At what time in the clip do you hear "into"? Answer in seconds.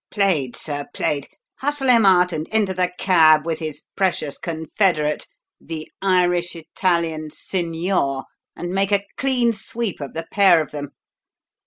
2.47-2.73